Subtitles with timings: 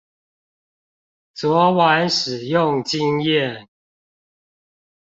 [1.35, 3.67] 昨晚使用經驗